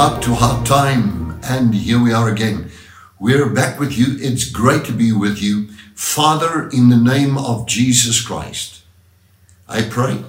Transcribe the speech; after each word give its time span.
to 0.00 0.32
our 0.32 0.64
time, 0.64 1.38
and 1.44 1.74
here 1.74 2.02
we 2.02 2.10
are 2.10 2.30
again. 2.30 2.70
We're 3.18 3.50
back 3.50 3.78
with 3.78 3.98
you. 3.98 4.16
It's 4.18 4.48
great 4.48 4.86
to 4.86 4.92
be 4.92 5.12
with 5.12 5.42
you. 5.42 5.68
Father, 5.94 6.70
in 6.70 6.88
the 6.88 6.96
name 6.96 7.36
of 7.36 7.66
Jesus 7.66 8.26
Christ, 8.26 8.82
I 9.68 9.82
pray 9.82 10.24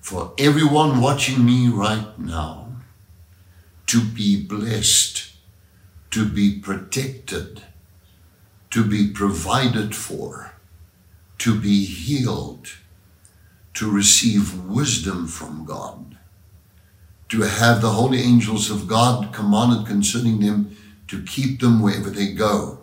for 0.00 0.32
everyone 0.38 1.00
watching 1.00 1.44
me 1.44 1.66
right 1.70 2.16
now 2.20 2.68
to 3.88 4.00
be 4.00 4.40
blessed, 4.40 5.32
to 6.12 6.24
be 6.24 6.60
protected, 6.60 7.64
to 8.70 8.84
be 8.84 9.10
provided 9.10 9.96
for, 9.96 10.52
to 11.38 11.58
be 11.58 11.84
healed, 11.84 12.74
to 13.74 13.90
receive 13.90 14.62
wisdom 14.62 15.26
from 15.26 15.64
God, 15.64 16.16
to 17.32 17.40
have 17.40 17.80
the 17.80 17.88
holy 17.88 18.20
angels 18.20 18.70
of 18.70 18.86
God 18.86 19.32
commanded 19.32 19.86
concerning 19.86 20.40
them 20.40 20.76
to 21.08 21.22
keep 21.22 21.60
them 21.60 21.80
wherever 21.80 22.10
they 22.10 22.30
go. 22.30 22.78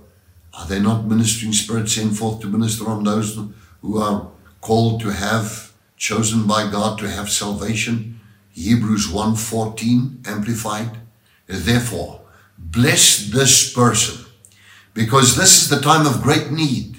Are 0.56 0.66
they 0.66 0.80
not 0.80 1.06
ministering 1.06 1.54
spirits 1.54 1.94
sent 1.94 2.18
forth 2.18 2.42
to 2.42 2.48
minister 2.48 2.90
on 2.90 3.04
those 3.04 3.38
who 3.84 4.02
are 4.02 4.28
called 4.60 5.02
to 5.02 5.10
have, 5.10 5.72
chosen 5.98 6.48
by 6.48 6.68
God 6.68 6.98
to 6.98 7.08
have 7.08 7.30
salvation? 7.30 8.20
Hebrews 8.54 9.10
1.14 9.10 10.28
Amplified. 10.28 10.98
Therefore, 11.46 12.22
bless 12.58 13.30
this 13.30 13.72
person 13.72 14.26
because 14.96 15.38
this 15.38 15.62
is 15.62 15.70
the 15.70 15.80
time 15.80 16.08
of 16.08 16.24
great 16.24 16.50
need. 16.50 16.96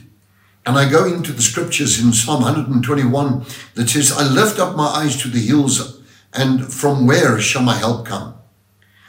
And 0.65 0.79
I 0.79 0.89
go 0.89 1.05
into 1.05 1.33
the 1.33 1.43
scriptures 1.43 2.01
in 2.01 2.13
Psalm 2.13 2.43
121 2.43 3.45
that 3.75 3.89
says, 3.89 4.13
I 4.13 4.23
lift 4.23 4.61
up 4.61 4.77
my 4.77 4.87
eyes 4.87 5.21
to 5.23 5.29
the 5.29 5.41
hills, 5.41 6.00
and 6.33 6.73
from 6.73 7.07
where 7.07 7.41
shall 7.41 7.63
my 7.63 7.77
help 7.77 8.07
come? 8.07 8.35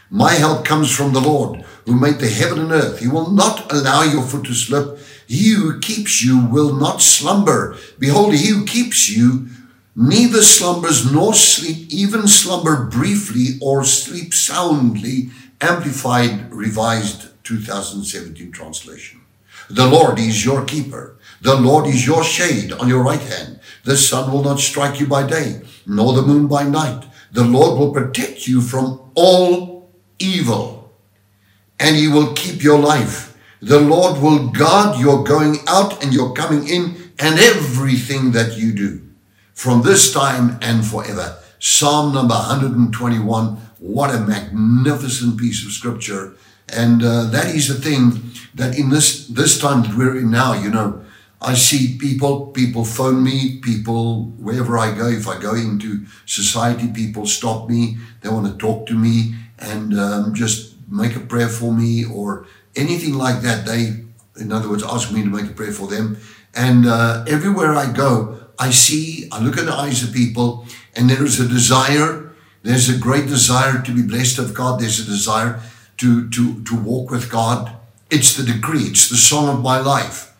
My 0.09 0.33
help 0.33 0.65
comes 0.65 0.93
from 0.93 1.13
the 1.13 1.21
Lord, 1.21 1.63
who 1.85 1.97
made 1.97 2.19
the 2.19 2.29
heaven 2.29 2.59
and 2.59 2.71
earth. 2.71 2.99
He 2.99 3.07
will 3.07 3.31
not 3.31 3.71
allow 3.71 4.03
your 4.03 4.23
foot 4.23 4.45
to 4.45 4.53
slip. 4.53 4.99
He 5.25 5.51
who 5.51 5.79
keeps 5.79 6.21
you 6.21 6.45
will 6.45 6.75
not 6.75 7.01
slumber. 7.01 7.77
Behold, 7.97 8.33
he 8.33 8.49
who 8.49 8.65
keeps 8.65 9.09
you 9.09 9.47
neither 9.95 10.41
slumbers 10.41 11.09
nor 11.11 11.33
sleep, 11.33 11.87
even 11.89 12.27
slumber 12.27 12.85
briefly 12.87 13.57
or 13.61 13.85
sleep 13.85 14.33
soundly. 14.33 15.29
Amplified, 15.61 16.51
revised 16.51 17.29
2017 17.45 18.51
translation. 18.51 19.21
The 19.69 19.87
Lord 19.87 20.19
is 20.19 20.43
your 20.43 20.65
keeper. 20.65 21.15
The 21.41 21.55
Lord 21.55 21.87
is 21.87 22.05
your 22.05 22.23
shade 22.25 22.73
on 22.73 22.89
your 22.89 23.03
right 23.03 23.21
hand. 23.21 23.61
The 23.85 23.95
sun 23.95 24.31
will 24.31 24.43
not 24.43 24.59
strike 24.59 24.99
you 24.99 25.07
by 25.07 25.25
day, 25.25 25.61
nor 25.85 26.13
the 26.13 26.21
moon 26.21 26.47
by 26.47 26.63
night. 26.63 27.05
The 27.31 27.43
Lord 27.43 27.79
will 27.79 27.93
protect 27.93 28.47
you 28.47 28.61
from 28.61 29.11
all 29.15 29.89
evil, 30.19 30.91
and 31.79 31.95
he 31.95 32.07
will 32.07 32.33
keep 32.33 32.63
your 32.63 32.79
life. 32.79 33.37
The 33.61 33.79
Lord 33.79 34.21
will 34.21 34.49
guard 34.49 34.99
your 34.99 35.23
going 35.23 35.57
out 35.67 36.03
and 36.03 36.13
your 36.13 36.33
coming 36.33 36.67
in 36.67 37.11
and 37.19 37.39
everything 37.39 38.31
that 38.31 38.57
you 38.57 38.73
do 38.73 39.01
from 39.53 39.83
this 39.83 40.11
time 40.11 40.57
and 40.61 40.85
forever. 40.85 41.37
Psalm 41.59 42.13
number 42.13 42.33
121. 42.33 43.57
What 43.77 44.13
a 44.13 44.19
magnificent 44.19 45.37
piece 45.37 45.65
of 45.65 45.71
scripture. 45.71 46.33
And 46.69 47.03
uh, 47.03 47.25
that 47.25 47.53
is 47.53 47.67
the 47.67 47.75
thing 47.75 48.31
that 48.55 48.77
in 48.77 48.89
this, 48.89 49.27
this 49.27 49.59
time 49.59 49.83
that 49.83 49.95
we're 49.95 50.17
in 50.17 50.31
now, 50.31 50.53
you 50.53 50.69
know, 50.69 51.03
I 51.41 51.55
see 51.55 51.97
people, 51.97 52.47
people 52.47 52.85
phone 52.85 53.23
me, 53.23 53.57
people, 53.57 54.25
wherever 54.37 54.77
I 54.77 54.95
go, 54.95 55.07
if 55.07 55.27
I 55.27 55.39
go 55.39 55.55
into 55.55 56.05
society, 56.27 56.87
people 56.87 57.25
stop 57.25 57.67
me, 57.67 57.97
they 58.21 58.29
want 58.29 58.45
to 58.45 58.57
talk 58.57 58.85
to 58.87 58.93
me 58.93 59.33
and 59.57 59.97
um, 59.99 60.35
just 60.35 60.75
make 60.87 61.15
a 61.15 61.19
prayer 61.19 61.49
for 61.49 61.73
me 61.73 62.05
or 62.05 62.45
anything 62.75 63.15
like 63.15 63.41
that. 63.41 63.65
They, 63.65 64.03
in 64.39 64.51
other 64.51 64.69
words, 64.69 64.83
ask 64.83 65.11
me 65.11 65.23
to 65.23 65.29
make 65.29 65.49
a 65.49 65.53
prayer 65.53 65.71
for 65.71 65.87
them. 65.87 66.17
And 66.53 66.85
uh, 66.85 67.25
everywhere 67.27 67.73
I 67.73 67.91
go, 67.91 68.39
I 68.59 68.69
see, 68.69 69.27
I 69.31 69.41
look 69.41 69.57
in 69.57 69.65
the 69.65 69.73
eyes 69.73 70.03
of 70.03 70.13
people 70.13 70.65
and 70.95 71.09
there 71.09 71.25
is 71.25 71.39
a 71.39 71.47
desire, 71.47 72.31
there's 72.61 72.87
a 72.87 72.97
great 72.97 73.25
desire 73.25 73.81
to 73.81 73.91
be 73.95 74.03
blessed 74.03 74.37
of 74.37 74.53
God. 74.53 74.79
There's 74.79 74.99
a 74.99 75.05
desire 75.05 75.59
to, 75.97 76.29
to, 76.29 76.63
to 76.63 76.75
walk 76.75 77.09
with 77.09 77.31
God. 77.31 77.75
It's 78.11 78.35
the 78.35 78.43
decree. 78.43 78.83
It's 78.83 79.09
the 79.09 79.17
song 79.17 79.49
of 79.49 79.63
my 79.63 79.79
life. 79.79 80.30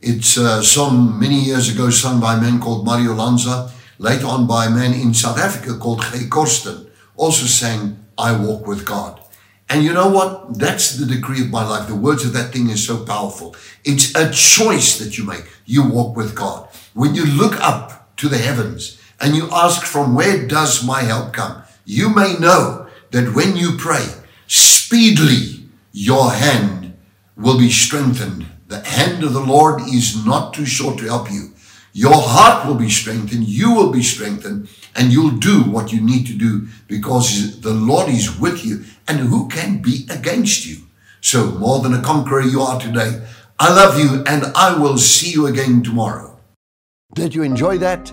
It's 0.00 0.38
uh, 0.38 0.58
a 0.60 0.62
song 0.62 1.18
many 1.18 1.40
years 1.40 1.74
ago 1.74 1.90
sung 1.90 2.20
by 2.20 2.36
a 2.36 2.40
man 2.40 2.60
called 2.60 2.86
Mario 2.86 3.14
Lanza, 3.14 3.72
later 3.98 4.26
on 4.26 4.46
by 4.46 4.66
a 4.66 4.70
man 4.70 4.94
in 4.94 5.12
South 5.12 5.38
Africa 5.38 5.76
called 5.76 6.02
Gay 6.12 6.28
Korsten, 6.28 6.88
also 7.16 7.46
sang, 7.46 7.98
I 8.16 8.38
walk 8.38 8.64
with 8.64 8.86
God. 8.86 9.20
And 9.68 9.82
you 9.82 9.92
know 9.92 10.08
what? 10.08 10.56
That's 10.56 10.96
the 10.96 11.04
decree 11.04 11.40
of 11.42 11.50
my 11.50 11.66
life. 11.68 11.88
The 11.88 11.96
words 11.96 12.24
of 12.24 12.32
that 12.34 12.52
thing 12.52 12.70
is 12.70 12.86
so 12.86 13.04
powerful. 13.04 13.56
It's 13.84 14.14
a 14.14 14.30
choice 14.30 15.00
that 15.00 15.18
you 15.18 15.26
make. 15.26 15.44
You 15.66 15.88
walk 15.88 16.16
with 16.16 16.36
God. 16.36 16.68
When 16.94 17.16
you 17.16 17.26
look 17.26 17.60
up 17.60 18.16
to 18.18 18.28
the 18.28 18.38
heavens 18.38 19.00
and 19.20 19.34
you 19.34 19.48
ask 19.50 19.84
from 19.84 20.14
where 20.14 20.46
does 20.46 20.86
my 20.86 21.02
help 21.02 21.32
come? 21.32 21.64
You 21.84 22.08
may 22.08 22.36
know 22.38 22.86
that 23.10 23.34
when 23.34 23.56
you 23.56 23.76
pray, 23.76 24.06
speedily 24.46 25.66
your 25.90 26.30
hand 26.30 26.96
will 27.36 27.58
be 27.58 27.70
strengthened 27.70 28.46
the 28.68 28.80
hand 28.80 29.24
of 29.24 29.32
the 29.32 29.40
Lord 29.40 29.80
is 29.82 30.24
not 30.24 30.54
too 30.54 30.66
short 30.66 30.98
to 30.98 31.06
help 31.06 31.30
you. 31.30 31.52
Your 31.94 32.14
heart 32.14 32.66
will 32.66 32.74
be 32.74 32.90
strengthened, 32.90 33.48
you 33.48 33.74
will 33.74 33.90
be 33.90 34.02
strengthened, 34.02 34.68
and 34.94 35.10
you'll 35.10 35.36
do 35.38 35.62
what 35.62 35.92
you 35.92 36.00
need 36.00 36.26
to 36.26 36.34
do 36.34 36.68
because 36.86 37.60
the 37.62 37.72
Lord 37.72 38.08
is 38.08 38.38
with 38.38 38.64
you. 38.64 38.84
And 39.08 39.20
who 39.20 39.48
can 39.48 39.80
be 39.80 40.06
against 40.10 40.66
you? 40.66 40.76
So, 41.20 41.52
more 41.52 41.80
than 41.80 41.94
a 41.94 42.02
conqueror 42.02 42.42
you 42.42 42.60
are 42.60 42.78
today. 42.78 43.26
I 43.58 43.74
love 43.74 43.98
you, 43.98 44.22
and 44.24 44.44
I 44.54 44.78
will 44.78 44.98
see 44.98 45.30
you 45.30 45.46
again 45.46 45.82
tomorrow. 45.82 46.38
Did 47.14 47.34
you 47.34 47.42
enjoy 47.42 47.78
that? 47.78 48.12